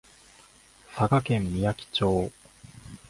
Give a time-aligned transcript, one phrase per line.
[0.95, 2.31] 佐賀県みやき町